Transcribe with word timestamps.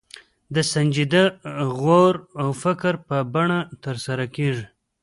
د 0.55 0.57
سنجیده 0.71 1.23
غور 1.79 2.15
او 2.41 2.47
فکر 2.63 2.93
په 3.07 3.17
بڼه 3.33 3.59
ترسره 3.83 4.25
کېږي. 4.35 4.65